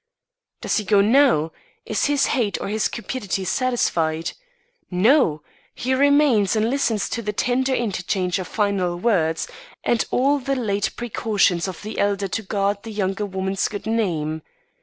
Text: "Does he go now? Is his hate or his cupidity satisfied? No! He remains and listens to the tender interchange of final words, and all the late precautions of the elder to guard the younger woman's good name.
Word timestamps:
"Does 0.61 0.77
he 0.77 0.83
go 0.83 0.99
now? 1.01 1.51
Is 1.85 2.05
his 2.05 2.25
hate 2.33 2.59
or 2.59 2.69
his 2.69 2.87
cupidity 2.87 3.45
satisfied? 3.45 4.31
No! 4.89 5.43
He 5.75 5.93
remains 5.93 6.55
and 6.55 6.71
listens 6.71 7.07
to 7.09 7.21
the 7.21 7.31
tender 7.33 7.75
interchange 7.75 8.39
of 8.39 8.47
final 8.47 8.97
words, 8.97 9.47
and 9.83 10.03
all 10.09 10.39
the 10.39 10.55
late 10.55 10.89
precautions 10.95 11.67
of 11.67 11.83
the 11.83 11.99
elder 11.99 12.27
to 12.27 12.41
guard 12.41 12.81
the 12.81 12.91
younger 12.91 13.27
woman's 13.27 13.67
good 13.67 13.85
name. 13.85 14.41